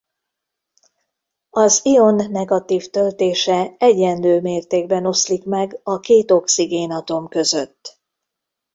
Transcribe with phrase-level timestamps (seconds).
[1.49, 7.99] Az ion negatív töltése egyenlő mértékben oszlik meg a két oxigénatom között.